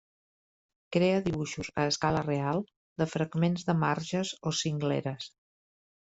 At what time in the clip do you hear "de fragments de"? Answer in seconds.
3.01-3.75